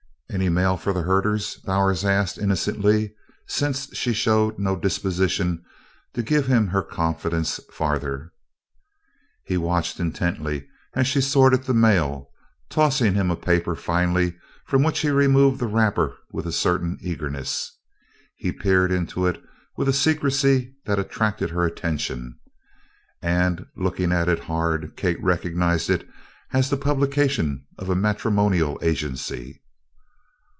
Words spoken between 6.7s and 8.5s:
confidence farther.